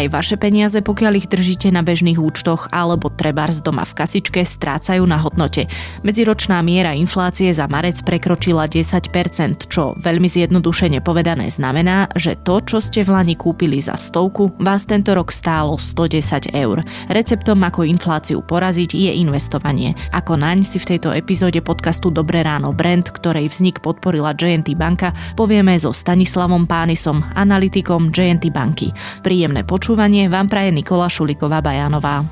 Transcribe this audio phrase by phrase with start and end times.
[0.00, 5.04] aj vaše peniaze, pokiaľ ich držíte na bežných účtoch alebo trebárs doma v kasičke, strácajú
[5.04, 5.68] na hodnote.
[6.00, 12.80] Medziročná miera inflácie za marec prekročila 10%, čo veľmi zjednodušene povedané znamená, že to, čo
[12.80, 16.80] ste v Lani kúpili za stovku, vás tento rok stálo 110 eur.
[17.12, 19.92] Receptom, ako infláciu poraziť, je investovanie.
[20.16, 25.12] Ako naň si v tejto epizóde podcastu Dobré ráno Brand, ktorej vznik podporila JNT banka,
[25.36, 28.88] povieme so Stanislavom Pánisom, analytikom JNT banky.
[29.20, 32.22] Príjemné počúvanie vám praje Nikola Šuliková Bajanová.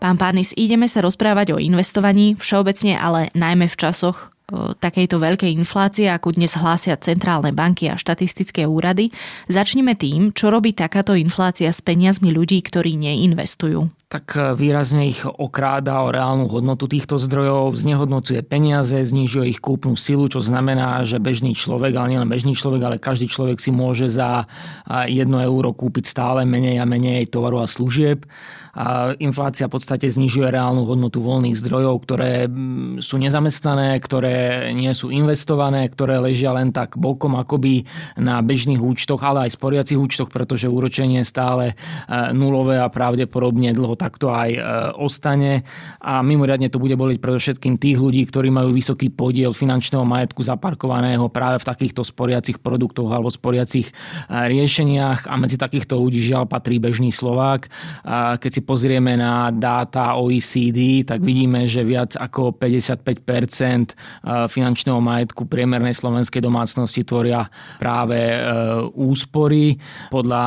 [0.00, 4.32] Pán Pánis, ideme sa rozprávať o investovaní, všeobecne ale najmä v časoch
[4.80, 9.12] takejto veľkej inflácie, ako dnes hlásia centrálne banky a štatistické úrady.
[9.52, 15.24] Začnime tým, čo robí takáto inflácia s peniazmi ľudí, ktorí neinvestujú tak e, výrazne ich
[15.24, 21.16] okráda o reálnu hodnotu týchto zdrojov, znehodnocuje peniaze, znižuje ich kúpnu silu, čo znamená, že
[21.16, 24.44] bežný človek, ale nielen bežný človek, ale každý človek si môže za
[24.84, 25.08] 1
[25.48, 28.28] euro kúpiť stále menej a menej tovaru a služieb.
[28.72, 32.48] A inflácia v podstate znižuje reálnu hodnotu voľných zdrojov, ktoré
[33.04, 37.84] sú nezamestnané, ktoré nie sú investované, ktoré ležia len tak bokom akoby
[38.16, 41.74] na bežných účtoch, ale aj sporiacich účtoch, pretože úročenie je stále e,
[42.32, 44.60] nulové a pravdepodobne dlho takto aj e,
[44.98, 45.62] ostane
[46.02, 51.30] a mimoriadne to bude boliť predovšetkým tých ľudí, ktorí majú vysoký podiel finančného majetku zaparkovaného
[51.30, 53.92] práve v takýchto sporiacich produktoch alebo sporiacich e,
[54.26, 57.70] riešeniach a medzi takýchto ľudí žiaľ patrí bežný Slovák.
[58.40, 63.86] Keď si pozrieme na dáta OECD, tak vidíme, že viac ako 55% e,
[64.50, 67.46] finančného majetku priemernej slovenskej domácnosti tvoria
[67.78, 68.18] práve
[68.96, 69.76] úspory.
[70.08, 70.44] Podľa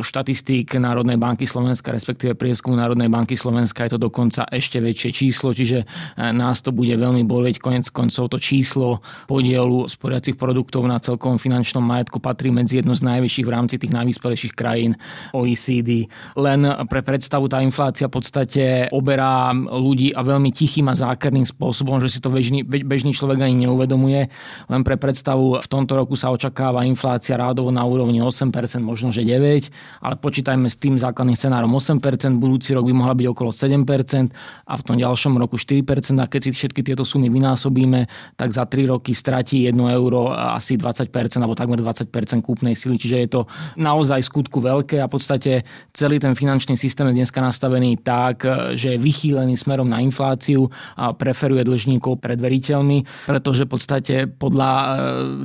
[0.00, 5.50] štatistík Národnej banky Slovenska, respektíve prieskumu Národnej banky Slovenska je to dokonca ešte väčšie číslo,
[5.50, 5.86] čiže e,
[6.30, 7.58] nás to bude veľmi boleť.
[7.58, 13.02] Konec koncov to číslo podielu sporiacich produktov na celkovom finančnom majetku patrí medzi jedno z
[13.02, 14.94] najvyšších v rámci tých najvyspelejších krajín
[15.34, 16.06] OECD.
[16.38, 21.98] Len pre predstavu tá inflácia v podstate oberá ľudí a veľmi tichým a zákerným spôsobom,
[21.98, 24.30] že si to bežný, bežný človek ani neuvedomuje.
[24.70, 29.26] Len pre predstavu v tomto roku sa očakáva inflácia rádovo na úrovni 8%, možno že
[29.26, 29.74] 9%,
[30.06, 31.98] ale počítajme s tým základným scenárom 8%,
[32.38, 35.82] budúci rok by mohla byť okolo 7% a v tom ďalšom roku 4%
[36.20, 38.06] a keď si všetky tieto sumy vynásobíme,
[38.36, 41.08] tak za 3 roky stratí 1 euro asi 20%
[41.40, 42.12] alebo takmer 20%
[42.44, 43.40] kúpnej sily, čiže je to
[43.80, 45.52] naozaj skutku veľké a v podstate
[45.96, 48.44] celý ten finančný systém je dneska nastavený tak,
[48.76, 54.70] že je vychýlený smerom na infláciu a preferuje dlžníkov pred veriteľmi, pretože v podstate podľa
[54.70, 54.86] e,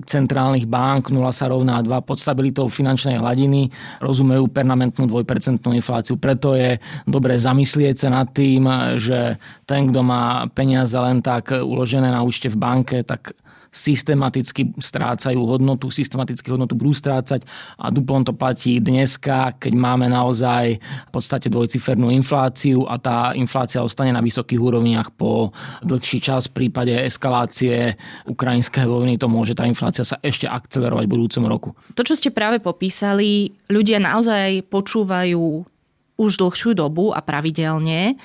[0.04, 3.70] centrálnych bank 0 sa rovná 2 pod stabilitou finančnej hladiny
[4.02, 6.18] rozumejú permanentnú 2% infláciu.
[6.18, 6.78] Preto je
[7.12, 8.66] dobre zamyslieť sa nad tým,
[8.98, 9.36] že
[9.68, 13.36] ten, kto má peniaze len tak uložené na účte v banke, tak
[13.72, 17.48] systematicky strácajú hodnotu, systematicky hodnotu budú strácať
[17.80, 23.80] a duplom to platí dneska, keď máme naozaj v podstate dvojcifernú infláciu a tá inflácia
[23.80, 25.56] ostane na vysokých úrovniach po
[25.88, 26.52] dlhší čas.
[26.52, 27.96] V prípade eskalácie
[28.28, 31.70] ukrajinskej vojny to môže tá inflácia sa ešte akcelerovať v budúcom roku.
[31.96, 35.64] To, čo ste práve popísali, ľudia naozaj počúvajú
[36.22, 38.22] už dlhšiu dobu a pravidelne.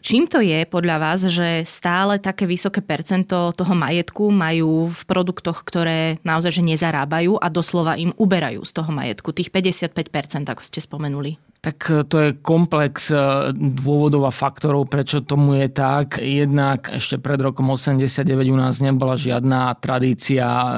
[0.00, 5.60] Čím to je podľa vás, že stále také vysoké percento toho majetku majú v produktoch,
[5.62, 10.80] ktoré naozaj že nezarábajú a doslova im uberajú z toho majetku, tých 55%, ako ste
[10.80, 11.49] spomenuli?
[11.60, 13.20] Tak e, to je komplex e,
[13.52, 16.16] dôvodov a faktorov, prečo tomu je tak.
[16.16, 20.68] Jednak ešte pred rokom 89 u nás nebola žiadna tradícia e,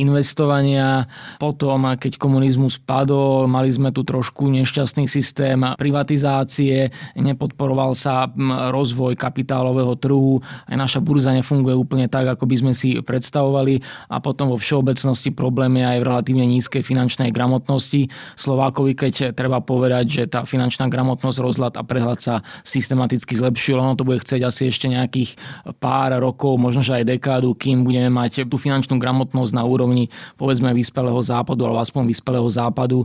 [0.00, 1.04] investovania.
[1.36, 6.88] Potom, keď komunizmus padol, mali sme tu trošku nešťastný systém privatizácie,
[7.20, 8.32] nepodporoval sa
[8.72, 10.40] rozvoj kapitálového trhu,
[10.72, 15.36] aj naša burza nefunguje úplne tak, ako by sme si predstavovali a potom vo všeobecnosti
[15.36, 18.08] problémy aj v relatívne nízkej finančnej gramotnosti.
[18.40, 23.82] Slovákovi, keď treba povedať, že tá finančná gramotnosť, rozhľad a prehľad sa systematicky zlepšil.
[23.82, 25.34] Ono to bude chcieť asi ešte nejakých
[25.82, 30.06] pár rokov, možno že aj dekádu, kým budeme mať tú finančnú gramotnosť na úrovni
[30.38, 33.04] povedzme vyspelého západu alebo aspoň vyspelého západu,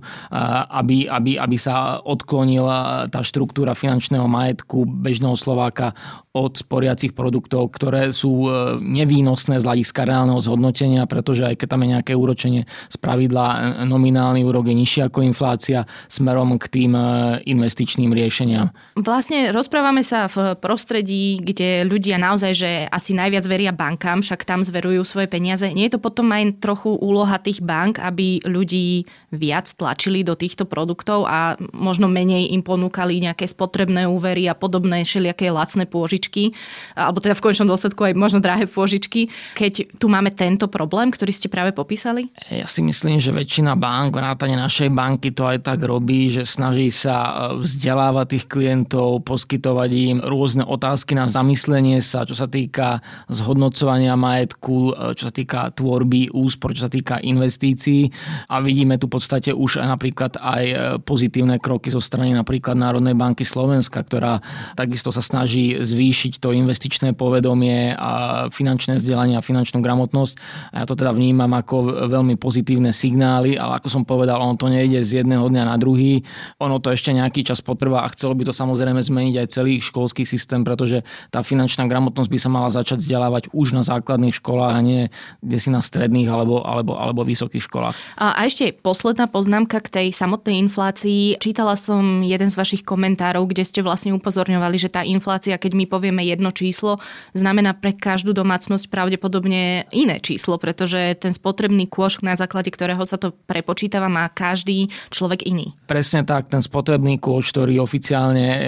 [0.70, 5.98] aby, aby, aby sa odklonila tá štruktúra finančného majetku bežného Slováka
[6.36, 11.82] od sporiacich produktov, ktoré sú e, nevýnosné z hľadiska reálneho zhodnotenia, pretože aj keď tam
[11.88, 16.92] je nejaké úročenie z pravidla, e, nominálny úrok je nižší ako inflácia smerom k tým
[16.92, 17.04] e,
[17.48, 18.76] investičným riešeniam.
[19.00, 24.60] Vlastne rozprávame sa v prostredí, kde ľudia naozaj, že asi najviac veria bankám, však tam
[24.60, 25.72] zverujú svoje peniaze.
[25.72, 30.68] Nie je to potom aj trochu úloha tých bank, aby ľudí viac tlačili do týchto
[30.68, 36.58] produktov a možno menej im ponúkali nejaké spotrebné úvery a podobné všelijaké lacné pôžičky pôžičky,
[36.98, 41.30] alebo teda v končnom dôsledku aj možno drahé pôžičky, keď tu máme tento problém, ktorý
[41.30, 42.34] ste práve popísali?
[42.50, 46.90] Ja si myslím, že väčšina bank, vrátane našej banky to aj tak robí, že snaží
[46.90, 53.06] sa e, vzdelávať tých klientov, poskytovať im rôzne otázky na zamyslenie sa, čo sa týka
[53.30, 58.10] zhodnocovania majetku, e, čo sa týka tvorby úspor, čo sa týka investícií
[58.50, 60.76] a vidíme tu v podstate už napríklad aj e,
[61.06, 64.42] pozitívne kroky zo strany napríklad Národnej banky Slovenska, ktorá
[64.74, 70.36] takisto sa snaží zvýšiť to investičné povedomie a finančné vzdelanie a finančnú gramotnosť.
[70.72, 74.70] A ja to teda vnímam ako veľmi pozitívne signály, ale ako som povedal, on to
[74.70, 76.22] nejde z jedného dňa na druhý.
[76.62, 80.24] Ono to ešte nejaký čas potrvá a chcelo by to samozrejme zmeniť aj celý školský
[80.24, 81.02] systém, pretože
[81.34, 85.02] tá finančná gramotnosť by sa mala začať vzdelávať už na základných školách a nie
[85.42, 87.96] kde si na stredných alebo, alebo, alebo vysokých školách.
[88.22, 91.42] A, a ešte posledná poznámka k tej samotnej inflácii.
[91.42, 95.86] Čítala som jeden z vašich komentárov, kde ste vlastne upozorňovali, že tá inflácia, keď my
[95.90, 97.02] povieme jedno číslo,
[97.34, 103.18] znamená pre každú domácnosť pravdepodobne iné číslo, pretože ten spotrebný kôš, na základe ktorého sa
[103.18, 105.74] to prepočítava, má každý človek iný.
[105.90, 108.60] Presne tak, ten spotrebný kôš, ktorý oficiálne e,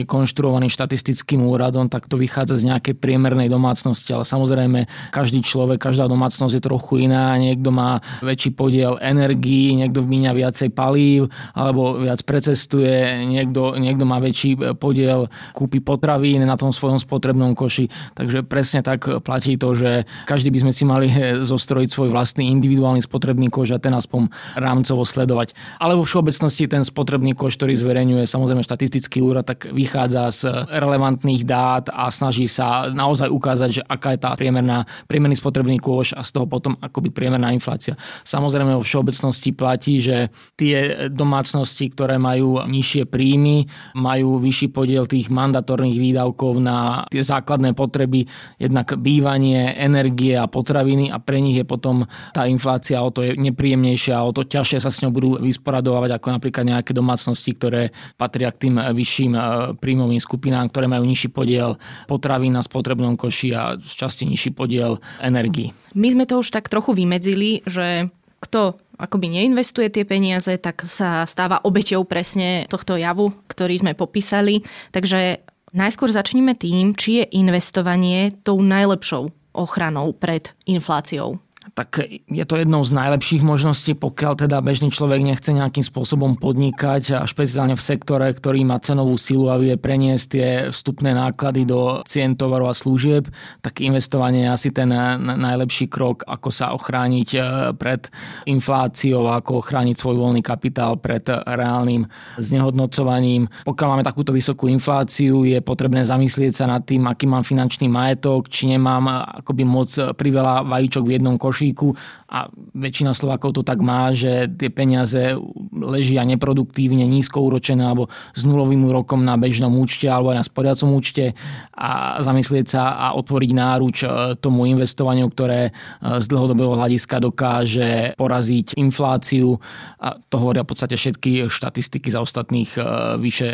[0.00, 5.78] je konštruovaný štatistickým úradom, tak to vychádza z nejakej priemernej domácnosti, ale samozrejme každý človek,
[5.78, 12.00] každá domácnosť je trochu iná, niekto má väčší podiel energií, niekto míňa viacej palív alebo
[12.00, 17.92] viac precestuje, niekto, niekto má väčší podiel kúpy potravín na tom svojom spotrebnom koši.
[18.16, 21.06] Takže presne tak platí to, že každý by sme si mali
[21.44, 25.52] zostrojiť svoj vlastný individuálny spotrebný koš a ten aspoň rámcovo sledovať.
[25.76, 31.44] Ale vo všeobecnosti ten spotrebný koš, ktorý zverejňuje samozrejme štatistický úrad, tak vychádza z relevantných
[31.44, 36.24] dát a snaží sa naozaj ukázať, že aká je tá priemerná, priemerný spotrebný koš a
[36.24, 37.98] z toho potom akoby priemerná inflácia.
[38.24, 43.66] Samozrejme vo všeobecnosti platí, že tie domácnosti, ktoré majú nižšie príjmy,
[43.98, 48.26] majú vyšší podiel tých mandatórnych výdavkov na tie základné potreby,
[48.58, 53.38] jednak bývanie, energie a potraviny a pre nich je potom tá inflácia o to je
[53.38, 58.50] nepríjemnejšia o to ťažšie sa s ňou budú vysporadovať ako napríklad nejaké domácnosti, ktoré patria
[58.52, 59.40] k tým vyšším e,
[59.78, 64.98] príjmovým skupinám, ktoré majú nižší podiel potravín na spotrebnom koši a z časti nižší podiel
[65.22, 65.74] energii.
[65.94, 68.10] My sme to už tak trochu vymedzili, že
[68.42, 74.62] kto akoby neinvestuje tie peniaze, tak sa stáva obeťou presne tohto javu, ktorý sme popísali.
[74.94, 75.42] Takže
[75.74, 81.43] najskôr začneme tým, či je investovanie tou najlepšou ochranou pred infláciou
[81.74, 87.18] tak je to jednou z najlepších možností, pokiaľ teda bežný človek nechce nejakým spôsobom podnikať
[87.18, 92.06] a špeciálne v sektore, ktorý má cenovú silu a vie preniesť tie vstupné náklady do
[92.06, 93.26] cien tovarov a služieb,
[93.58, 94.86] tak investovanie je asi ten
[95.18, 97.38] najlepší krok, ako sa ochrániť e,
[97.74, 98.06] pred
[98.46, 102.06] infláciou, ako ochrániť svoj voľný kapitál pred reálnym
[102.38, 103.50] znehodnocovaním.
[103.66, 108.46] Pokiaľ máme takúto vysokú infláciu, je potrebné zamyslieť sa nad tým, aký mám finančný majetok,
[108.46, 111.96] či nemám akoby moc priveľa vajíčok v jednom koši košíku
[112.28, 115.38] a väčšina Slovákov to tak má, že tie peniaze
[115.70, 120.90] ležia neproduktívne, nízko úročené alebo s nulovým úrokom na bežnom účte alebo aj na sporiacom
[120.98, 121.38] účte
[121.74, 124.06] a zamyslieť sa a otvoriť náruč e,
[124.42, 125.72] tomu investovaniu, ktoré e,
[126.18, 129.62] z dlhodobého hľadiska dokáže poraziť infláciu.
[130.02, 132.80] A to hovoria v podstate všetky štatistiky za ostatných e,
[133.22, 133.50] vyše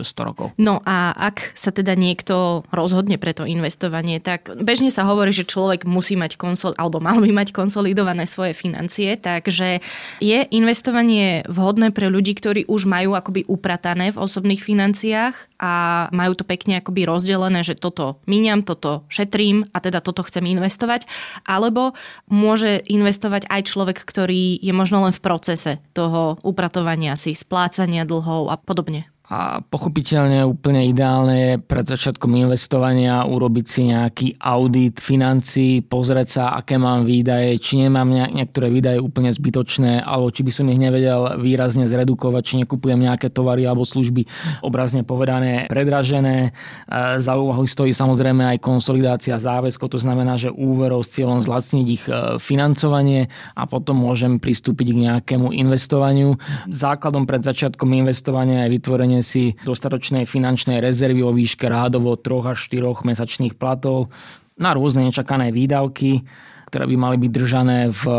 [0.00, 0.46] 100 rokov.
[0.56, 5.44] No a ak sa teda niekto rozhodne pre to investovanie, tak bežne sa hovorí, že
[5.44, 9.82] človek musí mať konsol, alebo mal by mať konsolidované svoje financie, takže
[10.22, 16.38] je investovanie vhodné pre ľudí, ktorí už majú akoby upratané v osobných financiách a majú
[16.38, 21.08] to pekne akoby rozdelené, že toto míňam, toto šetrím a teda toto chcem investovať,
[21.44, 21.92] alebo
[22.30, 28.52] môže investovať aj človek, ktorý je možno len v procese toho upratovania si, splácania dlhov
[28.52, 29.13] a podobne.
[29.34, 36.42] A pochopiteľne úplne ideálne je pred začiatkom investovania urobiť si nejaký audit financí, pozrieť sa,
[36.54, 41.42] aké mám výdaje, či nemám niektoré výdaje úplne zbytočné, alebo či by som ich nevedel
[41.42, 44.22] výrazne zredukovať, či nekupujem nejaké tovary alebo služby
[44.62, 46.54] obrazne povedané predražené.
[46.86, 51.86] E, za úvahu stojí samozrejme aj konsolidácia záväzkov, to znamená, že úverov s cieľom zlacniť
[51.90, 53.26] ich e, financovanie
[53.58, 56.38] a potom môžem pristúpiť k nejakému investovaniu.
[56.70, 62.58] Základom pred začiatkom investovania je vytvorenie si dostatočnej finančnej rezervy o výške rádovo 3 až
[62.68, 64.12] 4 mesačných platov
[64.54, 66.22] na rôzne nečakané výdavky,
[66.70, 68.18] ktoré by mali byť držané v eh,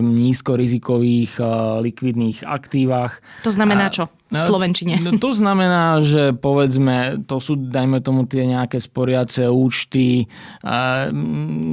[0.00, 1.46] nízkorizikových eh,
[1.84, 3.20] likvidných aktívach.
[3.44, 4.08] To znamená čo?
[4.32, 4.96] V Slovenčine.
[5.04, 10.24] No, to znamená, že povedzme, to sú, dajme tomu, tie nejaké sporiace účty.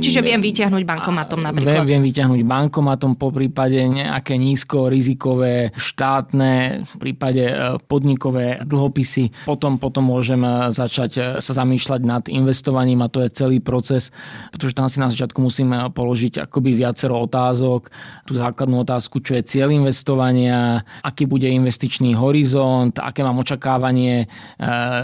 [0.04, 1.88] Čiže viem vyťahnuť bankomatom napríklad.
[1.88, 7.56] Viem, viem vyťahnuť bankomatom, po prípade nejaké nízko rizikové štátne, v prípade e,
[7.88, 9.48] podnikové dlhopisy.
[9.48, 14.12] Potom, potom môžem e, začať e, sa zamýšľať nad investovaním a to je celý proces,
[14.52, 17.88] pretože tam si na začiatku musím položiť akoby viacero otázok.
[18.28, 24.26] Tú základnú otázku, čo je cieľ investovania, aký bude investičný horizont, horizont, aké mám očakávanie
[24.26, 24.28] e,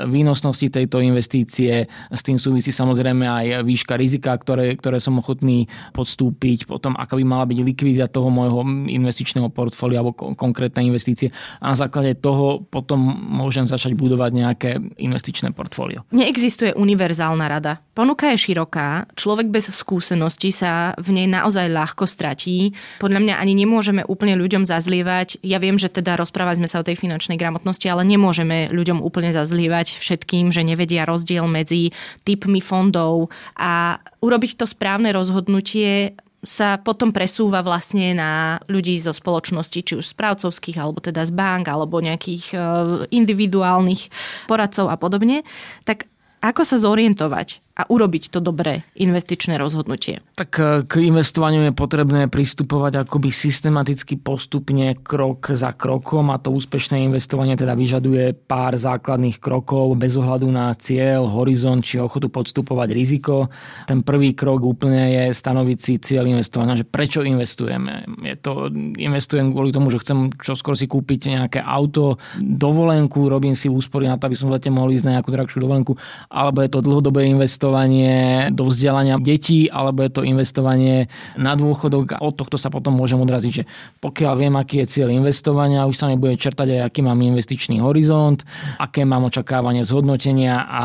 [0.09, 1.85] výnosnosti tejto investície.
[2.09, 7.23] S tým súvisí samozrejme aj výška rizika, ktoré, ktoré som ochotný podstúpiť, potom aká by
[7.23, 11.29] mala byť likvidita toho môjho investičného portfólia alebo konkrétne investície.
[11.61, 16.01] A na základe toho potom môžem začať budovať nejaké investičné portfólio.
[16.09, 17.77] Neexistuje univerzálna rada.
[17.93, 22.75] Ponuka je široká, človek bez skúsenosti sa v nej naozaj ľahko stratí.
[22.99, 25.39] Podľa mňa ani nemôžeme úplne ľuďom zazlievať.
[25.45, 29.31] Ja viem, že teda rozprávali sme sa o tej finančnej gramotnosti, ale nemôžeme ľuďom úplne
[29.31, 31.91] zazlievať všetkým, že nevedia rozdiel medzi
[32.23, 36.15] typmi fondov a urobiť to správne rozhodnutie
[36.45, 41.65] sa potom presúva vlastne na ľudí zo spoločnosti, či už správcovských, alebo teda z bank,
[41.67, 42.61] alebo nejakých eh,
[43.09, 44.13] individuálnych
[44.45, 45.41] poradcov a podobne.
[45.83, 46.05] Tak
[46.45, 47.64] ako sa zorientovať?
[47.75, 50.23] A urobiť to dobré investičné rozhodnutie?
[50.39, 56.55] Tak e, k investovaniu je potrebné pristupovať akoby systematicky postupne krok za krokom a to
[56.55, 62.95] úspešné investovanie teda vyžaduje pár základných krokov bez ohľadu na cieľ, horizont či ochotu podstupovať
[62.95, 63.51] riziko.
[63.91, 68.07] Ten prvý krok úplne je stanoviť si cieľ investovania, že prečo investujeme.
[68.23, 73.67] Je to, investujem kvôli tomu, že chcem čoskoro si kúpiť nejaké auto, dovolenku, robím si
[73.67, 75.99] úspory na to, aby som v lete mohol ísť na nejakú drahšiu dovolenku,
[76.31, 82.13] alebo je to dlhodobé investovanie investovanie do vzdelania detí alebo je to investovanie na dôchodok
[82.13, 83.63] a od tohto sa potom môžem odraziť, že
[84.05, 87.81] pokiaľ viem, aký je cieľ investovania, už sa mi bude čertať aj aký mám investičný
[87.81, 88.45] horizont,
[88.77, 90.83] aké mám očakávanie zhodnotenia a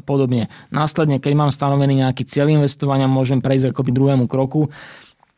[0.00, 0.48] podobne.
[0.72, 4.72] Následne, keď mám stanovený nejaký cieľ investovania, môžem prejsť akoby druhému kroku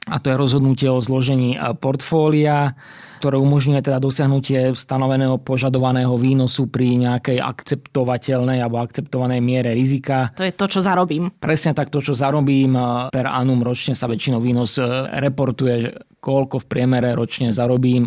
[0.07, 2.79] a to je rozhodnutie o zložení portfólia
[3.17, 10.31] ktoré umožňuje teda dosiahnutie stanoveného požadovaného výnosu pri nejakej akceptovateľnej alebo akceptovanej miere rizika.
[10.37, 11.33] To je to, čo zarobím.
[11.41, 12.77] Presne tak, to, čo zarobím
[13.11, 14.85] per annum ročne sa väčšinou výnos e,
[15.17, 18.07] reportuje, koľko v priemere ročne zarobím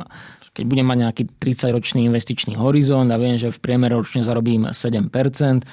[0.59, 5.07] keď budem mať nejaký 30-ročný investičný horizont a viem, že v priemere ročne zarobím 7%,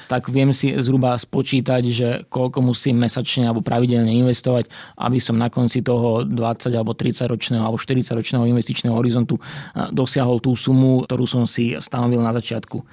[0.07, 4.71] tak viem si zhruba spočítať, že koľko musím mesačne alebo pravidelne investovať,
[5.03, 9.43] aby som na konci toho 20 alebo 30 ročného alebo 40 ročného investičného horizontu
[9.91, 12.87] dosiahol tú sumu, ktorú som si stanovil na začiatku.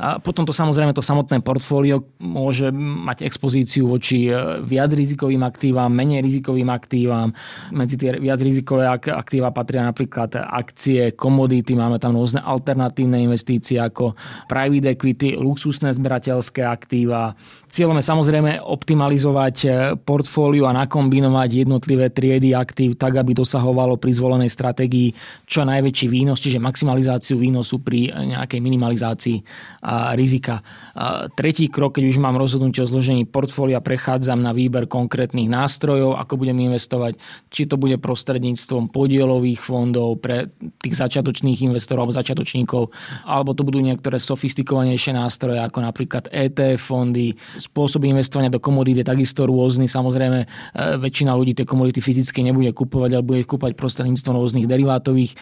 [0.00, 5.92] A potom to samozrejme to samotné portfólio môže mať expozíciu voči e, viac rizikovým aktívam,
[5.92, 7.36] menej rizikovým aktívam.
[7.68, 14.16] Medzi tie viac rizikové aktíva patria napríklad akcie, komodity, máme tam rôzne alternatívne investície ako
[14.48, 17.36] private equity, luxusné zberateľské aktíva.
[17.68, 19.68] Cieľom je samozrejme optimalizovať e,
[20.00, 25.12] portfólio a nakombinovať jednotlivé triedy aktív tak, aby dosahovalo pri zvolenej stratégii
[25.44, 29.36] čo najväčší výnos, čiže maximalizáciu výnosu pri nejakej minimalizácii
[30.14, 30.62] rizika.
[31.34, 36.34] Tretí krok, keď už mám rozhodnutie o zložení portfólia, prechádzam na výber konkrétnych nástrojov, ako
[36.40, 37.18] budem investovať,
[37.50, 40.50] či to bude prostredníctvom podielových fondov pre
[40.82, 42.82] tých začiatočných investorov alebo začiatočníkov,
[43.26, 47.34] alebo to budú niektoré sofistikovanejšie nástroje, ako napríklad ETF fondy.
[47.58, 49.90] Spôsob investovania do komodít je takisto rôzny.
[49.90, 50.46] Samozrejme, e,
[50.98, 55.36] väčšina ľudí tie komodity fyzicky nebude kupovať, ale bude ich kúpať prostredníctvom rôznych derivátových e,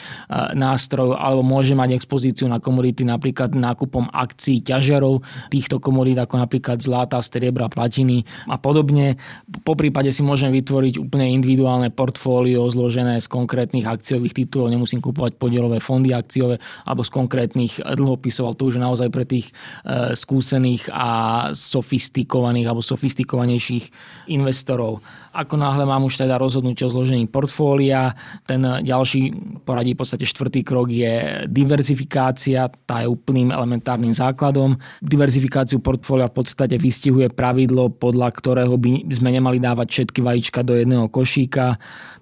[0.56, 6.38] nástrojov, alebo môže mať expozíciu na komodity napríklad nákupom akcií akcií ťažiarov týchto komodít, ako
[6.38, 9.18] napríklad zlata, striebra, platiny a podobne.
[9.66, 15.34] Po prípade si môžem vytvoriť úplne individuálne portfólio zložené z konkrétnych akciových titulov, nemusím kupovať
[15.34, 20.14] podielové fondy akciové alebo z konkrétnych dlhopisov, ale to už je naozaj pre tých e,
[20.14, 21.10] skúsených a
[21.50, 23.90] sofistikovaných alebo sofistikovanejších
[24.30, 25.02] investorov.
[25.38, 28.10] Ako náhle mám už teda rozhodnutie o zložení portfólia,
[28.42, 29.30] ten ďalší
[29.62, 34.74] poradí v podstate štvrtý krok je diverzifikácia, tá je úplným elementárnym základom.
[34.98, 40.74] Diverzifikáciu portfólia v podstate vystihuje pravidlo, podľa ktorého by sme nemali dávať všetky vajíčka do
[40.74, 41.78] jedného košíka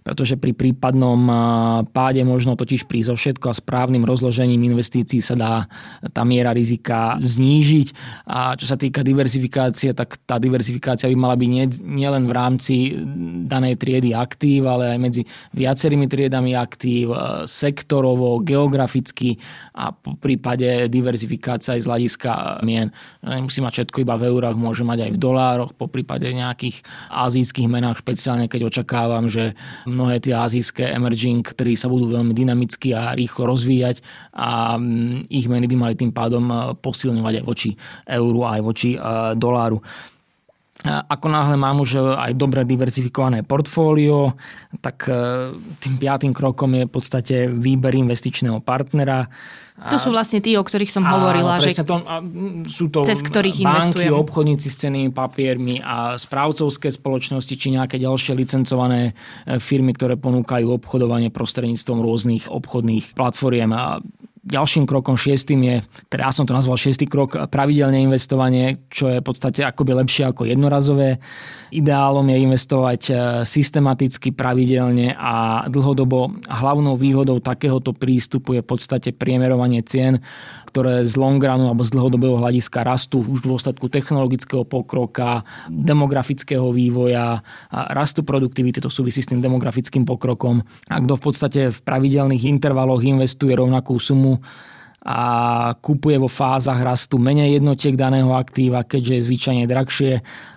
[0.06, 1.18] pretože pri prípadnom
[1.90, 5.66] páde možno totiž prísť o všetko a správnym rozložením investícií sa dá
[6.14, 7.88] tá miera rizika znížiť.
[8.30, 12.74] A čo sa týka diversifikácie, tak tá diversifikácia by mala byť nielen v rámci
[13.46, 15.22] danej triedy aktív, ale aj medzi
[15.54, 19.38] viacerými triedami aktív, e, sektorovo, geograficky
[19.76, 22.30] a po prípade diverzifikácia aj z hľadiska
[22.66, 22.90] mien.
[23.22, 26.82] Nemusí mať všetko iba v eurách, môže mať aj v dolároch, po prípade nejakých
[27.12, 29.54] azijských menách, špeciálne keď očakávam, že
[29.86, 34.02] mnohé tie azijské emerging, ktorí sa budú veľmi dynamicky a rýchlo rozvíjať
[34.34, 37.70] a mm, ich meny by mali tým pádom e, posilňovať aj voči
[38.08, 38.98] euru a aj voči e,
[39.38, 39.78] doláru.
[40.86, 44.38] Ako náhle mám už aj dobre diverzifikované portfólio,
[44.80, 45.52] tak e,
[45.82, 49.26] tým piatým krokom je v podstate výber investičného partnera.
[49.76, 52.00] To sú vlastne tí, o ktorých som hovorila, že to,
[52.64, 54.12] sú to cez ktorých banky, investujem.
[54.24, 59.12] obchodníci s cenými papiermi a správcovské spoločnosti či nejaké ďalšie licencované
[59.44, 63.68] e, firmy, ktoré ponúkajú obchodovanie prostredníctvom rôznych obchodných platformiem.
[63.76, 64.00] A
[64.46, 65.76] ďalším krokom šiestým je,
[66.06, 70.30] teda ja som to nazval šiestý krok, pravidelné investovanie, čo je v podstate akoby lepšie
[70.30, 71.18] ako jednorazové.
[71.74, 73.12] Ideálom je investovať e,
[73.42, 76.38] systematicky, pravidelne a dlhodobo.
[76.46, 80.22] Hlavnou výhodou takéhoto prístupu je v podstate priemerovanie cien,
[80.70, 87.42] ktoré z longranu alebo z dlhodobého hľadiska rastú už v dôsledku technologického pokroka, demografického vývoja,
[87.72, 90.62] rastu produktivity, to súvisí s tým demografickým pokrokom.
[90.86, 94.35] A kto v podstate v pravidelných intervaloch investuje rovnakú sumu,
[95.06, 95.18] a
[95.78, 100.12] kupuje vo fázach rastu menej jednotiek daného aktíva, keďže je zvyčajne drahšie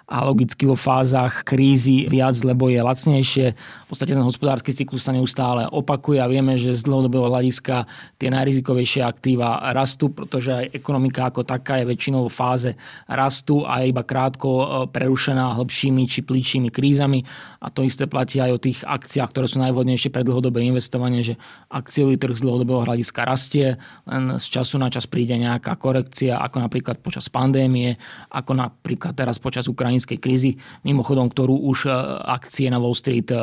[0.09, 3.53] a logicky vo fázach krízy viac, lebo je lacnejšie.
[3.53, 7.85] V podstate ten hospodársky cyklus sa neustále opakuje a vieme, že z dlhodobého hľadiska
[8.17, 12.71] tie najrizikovejšie aktíva rastú, pretože aj ekonomika ako taká je väčšinou v fáze
[13.05, 17.21] rastu a je iba krátko e, prerušená hlbšími či plíčimi krízami.
[17.61, 21.37] A to isté platí aj o tých akciách, ktoré sú najvhodnejšie pre dlhodobé investovanie, že
[21.69, 23.77] akciový trh z dlhodobého hľadiska rastie,
[24.09, 27.93] len z času na čas príde nejaká korekcia, ako napríklad počas pandémie,
[28.33, 30.51] ako napríklad teraz počas Ukrajiny ukrajinskej krízy,
[30.87, 33.37] mimochodom, ktorú už e, akcie na Wall Street e,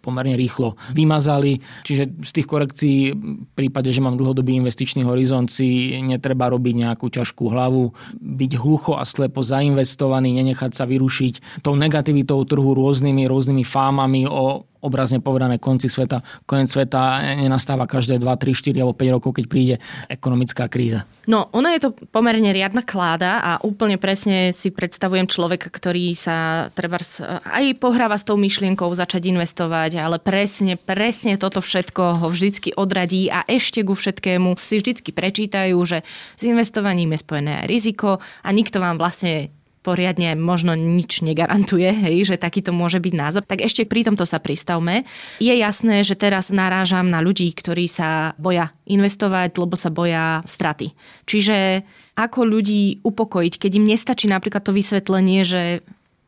[0.00, 1.60] pomerne rýchlo vymazali.
[1.84, 7.12] Čiže z tých korekcií v prípade, že mám dlhodobý investičný horizont, si netreba robiť nejakú
[7.12, 13.64] ťažkú hlavu, byť hlucho a slepo zainvestovaný, nenechať sa vyrušiť tou negativitou trhu rôznymi, rôznymi
[13.68, 16.24] fámami o obrazne povedané konci sveta.
[16.48, 19.74] Konec sveta nenastáva každé 2, 3, 4 alebo 5 rokov, keď príde
[20.08, 21.04] ekonomická kríza.
[21.28, 26.66] No, ono je to pomerne riadna kláda a úplne presne si predstavujem človeka, ktorý sa
[26.72, 26.96] treba
[27.44, 33.28] aj pohráva s tou myšlienkou začať investovať, ale presne, presne toto všetko ho vždycky odradí
[33.28, 36.02] a ešte ku všetkému si vždycky prečítajú, že
[36.34, 42.28] s investovaním je spojené aj riziko a nikto vám vlastne poriadne možno nič negarantuje, hej,
[42.28, 45.08] že takýto môže byť názor, tak ešte pri tomto sa pristavme.
[45.40, 50.92] Je jasné, že teraz narážam na ľudí, ktorí sa boja investovať, lebo sa boja straty.
[51.24, 51.82] Čiže
[52.20, 55.80] ako ľudí upokojiť, keď im nestačí napríklad to vysvetlenie, že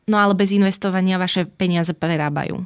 [0.09, 2.65] no ale bez investovania vaše peniaze prerábajú.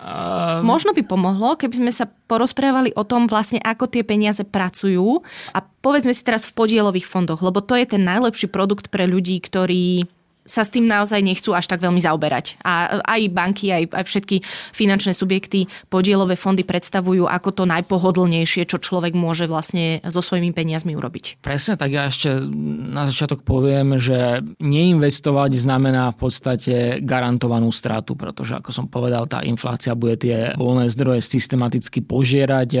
[0.00, 0.64] Um...
[0.64, 5.20] Možno by pomohlo, keby sme sa porozprávali o tom vlastne, ako tie peniaze pracujú.
[5.52, 9.36] A povedzme si teraz v podielových fondoch, lebo to je ten najlepší produkt pre ľudí,
[9.44, 10.08] ktorí
[10.44, 12.60] sa s tým naozaj nechcú až tak veľmi zaoberať.
[12.64, 14.36] A aj banky, aj, aj všetky
[14.72, 20.96] finančné subjekty, podielové fondy predstavujú ako to najpohodlnejšie, čo človek môže vlastne so svojimi peniazmi
[20.96, 21.44] urobiť.
[21.44, 22.40] Presne, tak ja ešte
[22.90, 26.74] na začiatok poviem, že neinvestovať znamená v podstate
[27.04, 32.68] garantovanú stratu, pretože ako som povedal, tá inflácia bude tie voľné zdroje systematicky požierať.
[32.76, 32.80] E,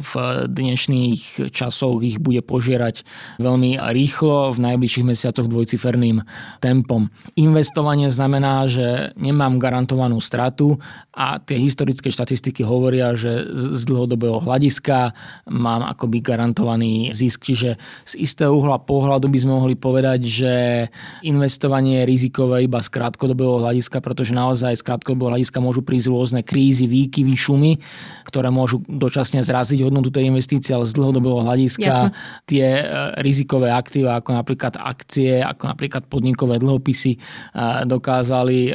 [0.00, 0.12] v
[0.48, 3.04] dnešných časoch ich bude požierať
[3.42, 6.22] veľmi rýchlo, v najbližších mesiacoch dvojciferným
[6.62, 7.01] tempom.
[7.38, 10.76] Investovanie znamená, že nemám garantovanú stratu
[11.12, 15.12] a tie historické štatistiky hovoria, že z dlhodobého hľadiska
[15.52, 17.44] mám akoby garantovaný zisk.
[17.44, 17.76] Čiže
[18.08, 20.52] z istého uhla pohľadu by sme mohli povedať, že
[21.20, 26.40] investovanie je rizikové iba z krátkodobého hľadiska, pretože naozaj z krátkodobého hľadiska môžu prísť rôzne
[26.40, 27.72] krízy, výkyvy, šumy,
[28.24, 32.16] ktoré môžu dočasne zraziť hodnotu tej investície, ale z dlhodobého hľadiska Jasne.
[32.48, 32.84] tie e,
[33.20, 37.18] rizikové aktíva, ako napríklad akcie, ako napríklad podnikové dlhopisy, e,
[37.86, 38.72] dokázali e,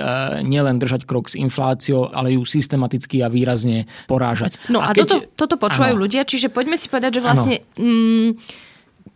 [0.48, 4.56] nielen držať krok s infláciou, ale ju systematicky a výrazne porážať.
[4.72, 5.04] No a, a keď...
[5.04, 6.04] toto, toto počúvajú ano.
[6.08, 7.56] ľudia, čiže poďme si povedať, že vlastne...
[7.76, 8.40] Mm,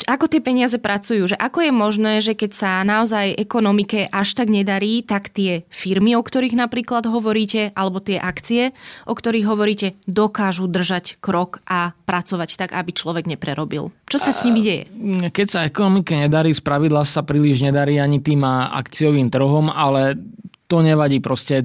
[0.07, 4.49] ako tie peniaze pracujú, že ako je možné, že keď sa naozaj ekonomike až tak
[4.49, 8.75] nedarí, tak tie firmy, o ktorých napríklad hovoríte, alebo tie akcie,
[9.05, 13.93] o ktorých hovoríte, dokážu držať krok a pracovať tak, aby človek neprerobil.
[14.09, 14.83] Čo sa s nimi deje?
[15.31, 20.19] Keď sa ekonomike nedarí, spravidla sa príliš nedarí ani tým akciovým trhom, ale
[20.71, 21.59] to nevadí, proste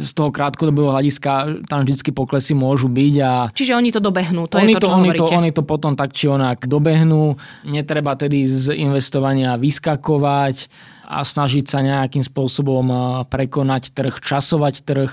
[0.00, 3.14] z toho krátkodobého hľadiska tam vždy poklesy môžu byť.
[3.20, 5.28] A Čiže oni to dobehnú, to oni je to, čo oni hovoríte.
[5.28, 7.36] to, oni to potom tak či onak dobehnú,
[7.68, 10.72] netreba tedy z investovania vyskakovať
[11.12, 12.88] a snažiť sa nejakým spôsobom
[13.28, 15.10] prekonať trh, časovať trh.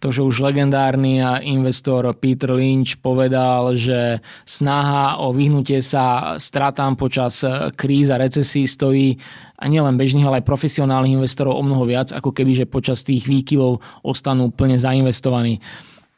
[0.00, 7.44] To, že už legendárny investor Peter Lynch povedal, že snaha o vyhnutie sa stratám počas
[7.76, 9.20] kríz a recesí stojí
[9.54, 13.24] a nielen bežných, ale aj profesionálnych investorov o mnoho viac, ako keby, že počas tých
[13.30, 15.62] výkyvov ostanú plne zainvestovaní.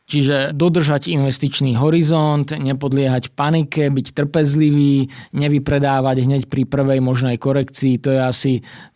[0.07, 8.14] Čiže dodržať investičný horizont, nepodliehať panike, byť trpezlivý, nevypredávať hneď pri prvej možnej korekcii, to
[8.14, 8.53] je asi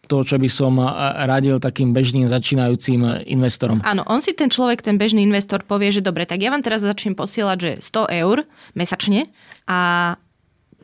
[0.07, 0.79] to, čo by som
[1.27, 3.83] radil takým bežným začínajúcim investorom.
[3.83, 6.87] Áno, on si ten človek, ten bežný investor povie, že dobre, tak ja vám teraz
[6.87, 8.47] začnem posielať, že 100 eur
[8.79, 9.27] mesačne
[9.67, 10.15] a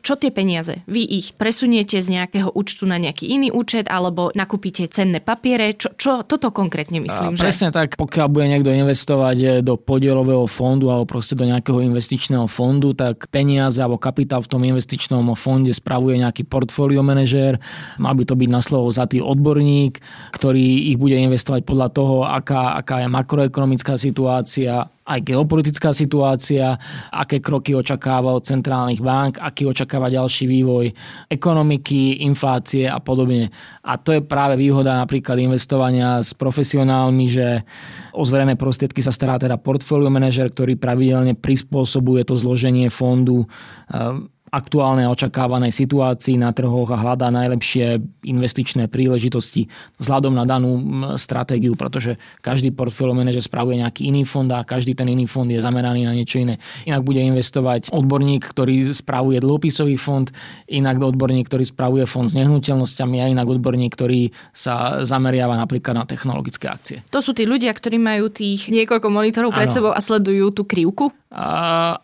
[0.06, 0.86] čo tie peniaze?
[0.86, 5.74] Vy ich presuniete z nejakého účtu na nejaký iný účet alebo nakúpite cenné papiere?
[5.74, 7.34] Čo, čo toto konkrétne myslím?
[7.34, 7.82] A presne že...
[7.82, 12.94] tak, pokiaľ bude niekto investovať eh, do podielového fondu alebo proste do nejakého investičného fondu,
[12.94, 17.58] tak peniaze alebo kapitál v tom investičnom fonde spravuje nejaký portfólio manažér.
[17.98, 19.98] Mal by to byť na slovo za tý odborník,
[20.30, 26.74] ktorý ich bude investovať podľa toho, aká, aká je makroekonomická situácia, aj geopolitická situácia,
[27.14, 30.90] aké kroky očakáva od centrálnych bank, aký očakáva ďalší vývoj
[31.30, 33.54] ekonomiky, inflácie a podobne.
[33.86, 37.62] A to je práve výhoda napríklad investovania s profesionálmi, že
[38.10, 43.46] o zverené prostriedky sa stará teda portfólio manažer, ktorý pravidelne prispôsobuje to zloženie fondu
[44.56, 49.68] aktuálnej a očakávanej situácii na trhoch a hľadá najlepšie investičné príležitosti
[50.00, 50.80] vzhľadom na danú
[51.20, 55.60] stratégiu, pretože každý portfólio manažer spravuje nejaký iný fond a každý ten iný fond je
[55.60, 56.56] zameraný na niečo iné.
[56.88, 60.24] Inak bude investovať odborník, ktorý spravuje dlhopisový fond,
[60.72, 66.04] inak odborník, ktorý spravuje fond s nehnuteľnosťami a inak odborník, ktorý sa zameriava napríklad na
[66.08, 67.04] technologické akcie.
[67.12, 69.74] To sú tí ľudia, ktorí majú tých niekoľko monitorov pred ano.
[69.76, 71.12] sebou a sledujú tú krivku?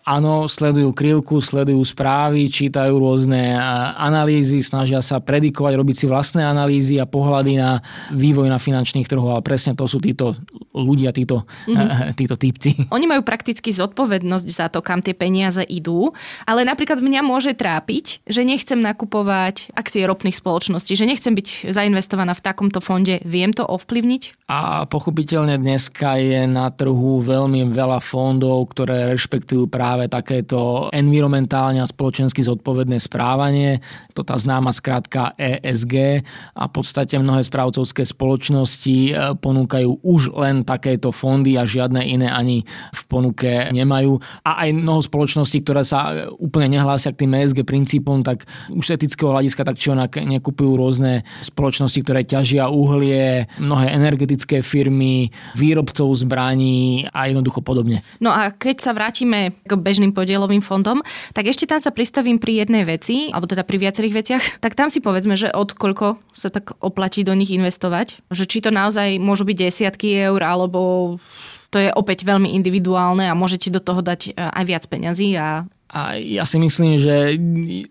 [0.02, 3.54] Áno, sledujú krivku, sledujú správy, čítajú rôzne
[3.94, 7.78] analýzy, snažia sa predikovať, robiť si vlastné analýzy a pohľady na
[8.10, 10.34] vývoj na finančných trhoch, ale presne to sú títo
[10.74, 12.16] ľudia, títo, mm-hmm.
[12.18, 12.90] títo typci.
[12.90, 16.10] Oni majú prakticky zodpovednosť za to, kam tie peniaze idú,
[16.42, 22.34] ale napríklad mňa môže trápiť, že nechcem nakupovať akcie ropných spoločností, že nechcem byť zainvestovaná
[22.34, 23.22] v takomto fonde.
[23.22, 24.50] Viem to ovplyvniť?
[24.50, 31.86] A pochopiteľne dneska je na trhu veľmi veľa fondov, ktoré rešpektujú práve takéto environmentálne a
[31.88, 33.84] spoločensky zodpovedné správanie.
[34.16, 36.24] To tá známa skratka ESG
[36.56, 42.28] a v podstate mnohé správcovské spoločnosti e, ponúkajú už len takéto fondy a žiadne iné
[42.32, 44.16] ani v ponuke nemajú.
[44.44, 48.94] A aj mnoho spoločností, ktoré sa úplne nehlásia k tým ESG princípom, tak už z
[48.96, 56.08] etického hľadiska tak či onak nekupujú rôzne spoločnosti, ktoré ťažia uhlie, mnohé energetické firmy, výrobcov
[56.16, 58.00] zbraní a jednoducho podobne.
[58.22, 61.02] No a keď sa vrátime k bežným podielovým fondom,
[61.34, 64.86] tak ešte tam sa pristavím pri jednej veci, alebo teda pri viacerých veciach, tak tam
[64.86, 69.18] si povedzme, že od koľko sa tak oplatí do nich investovať, že či to naozaj
[69.18, 71.18] môžu byť desiatky eur, alebo
[71.74, 75.64] to je opäť veľmi individuálne a môžete do toho dať e, aj viac peňazí a
[75.92, 77.36] a ja si myslím, že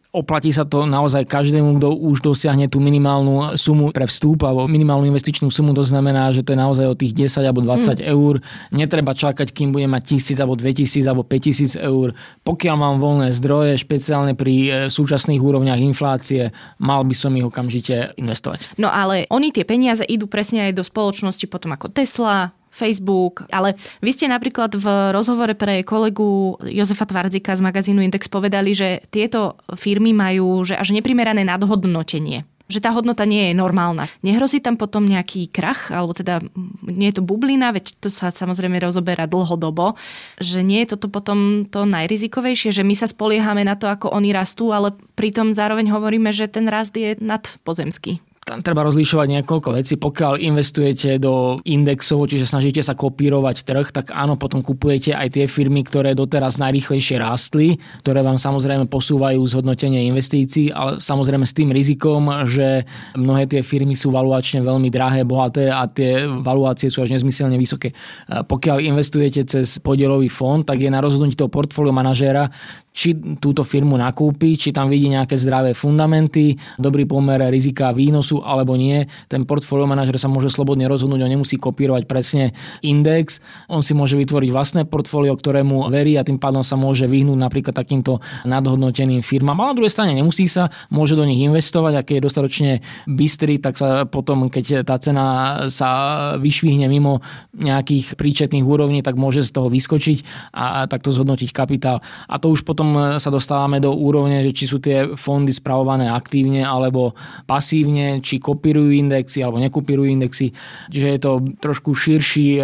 [0.10, 5.06] oplatí sa to naozaj každému, kto už dosiahne tú minimálnu sumu pre vstup alebo minimálnu
[5.06, 5.78] investičnú sumu.
[5.78, 8.10] To znamená, že to je naozaj o tých 10 alebo 20 mm.
[8.10, 8.42] eur.
[8.74, 12.18] Netreba čakať, kým bude mať 1000 alebo 2000 alebo 5000 eur.
[12.42, 16.50] Pokiaľ mám voľné zdroje, špeciálne pri e, súčasných úrovniach inflácie,
[16.82, 18.82] mal by som ich okamžite investovať.
[18.82, 22.50] No ale oni tie peniaze idú presne aj do spoločnosti potom ako Tesla,
[22.82, 28.74] Facebook, ale vy ste napríklad v rozhovore pre kolegu Jozefa Tvardzika z magazínu Index povedali,
[28.74, 34.08] že tieto firmy majú že až neprimerané nadhodnotenie že tá hodnota nie je normálna.
[34.24, 36.39] Nehrozí tam potom nejaký krach, alebo teda
[36.88, 40.00] nie je to bublina, veď to sa samozrejme rozoberá dlhodobo,
[40.39, 44.32] že nie je toto potom to najrizikovejšie, že my sa spoliehame na to, ako oni
[44.32, 49.96] rastú, ale pritom zároveň hovoríme, že ten rast je nadpozemský tam treba rozlišovať niekoľko vecí.
[49.96, 55.46] Pokiaľ investujete do indexov, čiže snažíte sa kopírovať trh, tak áno, potom kupujete aj tie
[55.48, 61.72] firmy, ktoré doteraz najrychlejšie rástli, ktoré vám samozrejme posúvajú zhodnotenie investícií, ale samozrejme s tým
[61.72, 62.84] rizikom, že
[63.16, 67.96] mnohé tie firmy sú valuačne veľmi drahé, bohaté a tie valuácie sú až nezmyselne vysoké.
[68.28, 72.52] Pokiaľ investujete cez podielový fond, tak je na rozhodnutí toho portfólio manažéra,
[72.91, 78.75] či túto firmu nakúpi, či tam vidí nejaké zdravé fundamenty, dobrý pomer rizika výnosu alebo
[78.75, 79.08] nie.
[79.32, 82.51] Ten portfólio manažer sa môže slobodne rozhodnúť, on nemusí kopírovať presne
[82.84, 83.39] index,
[83.71, 87.75] on si môže vytvoriť vlastné portfólio, ktorému verí a tým pádom sa môže vyhnúť napríklad
[87.75, 89.63] takýmto nadhodnoteným firmám.
[89.63, 92.71] A na druhej strane nemusí sa, môže do nich investovať a keď je dostatočne
[93.08, 95.25] bystrý, tak sa potom, keď tá cena
[95.71, 95.89] sa
[96.38, 97.23] vyšvihne mimo
[97.56, 102.04] nejakých príčetných úrovní, tak môže z toho vyskočiť a takto zhodnotiť kapitál.
[102.27, 105.54] A to už potom potom e, sa dostávame do úrovne, že či sú tie fondy
[105.54, 107.13] spravované aktívne alebo
[107.46, 110.50] pasívne, či kopírujú indexy alebo nekopírujú indexy.
[110.89, 112.63] Čiže je to trošku širší e,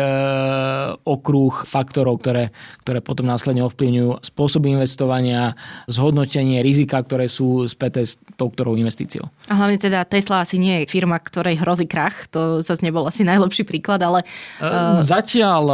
[1.05, 2.49] okruh faktorov, ktoré,
[2.81, 5.53] ktoré potom následne ovplyvňujú spôsob investovania,
[5.85, 9.29] zhodnotenie rizika, ktoré sú späté s tou ktorou investíciou.
[9.53, 12.25] A hlavne teda Tesla asi nie je firma, ktorej hrozí krach.
[12.33, 14.25] To zase nebol asi najlepší príklad, ale...
[14.57, 14.97] Uh...
[14.97, 15.65] Zatiaľ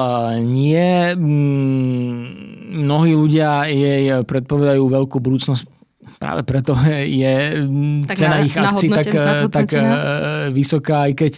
[0.43, 1.15] nie.
[2.73, 5.69] Mnohí ľudia jej predpovedajú veľkú budúcnosť
[6.23, 6.71] práve preto
[7.03, 7.35] je
[8.07, 9.11] tak cena na, ich akcií tak,
[9.51, 9.83] tak eh,
[10.55, 11.33] vysoká, aj keď,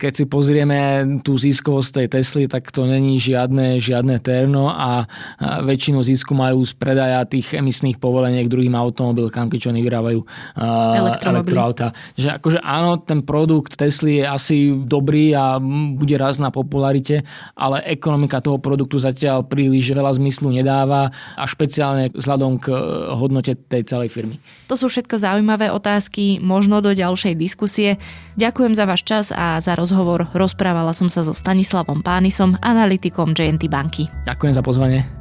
[0.00, 0.80] keď si pozrieme
[1.20, 5.04] tú ziskovosť tej Tesly, tak to není žiadne, žiadne terno a
[5.60, 11.92] väčšinu zisku majú z predaja tých emisných povoleniek druhým automobilkám, keď oni vyrábajú eh, elektroauta.
[12.16, 15.60] Že akože áno, ten produkt Tesly je asi dobrý a
[15.94, 22.16] bude raz na popularite, ale ekonomika toho produktu zatiaľ príliš veľa zmyslu nedáva a špeciálne
[22.16, 22.80] vzhľadom k eh,
[23.12, 24.68] hodnote tej celej firmy.
[24.70, 27.98] To sú všetko zaujímavé otázky, možno do ďalšej diskusie.
[28.38, 30.30] Ďakujem za váš čas a za rozhovor.
[30.30, 34.06] Rozprávala som sa so Stanislavom Pánisom, analytikom JNT banky.
[34.30, 35.19] Ďakujem za pozvanie.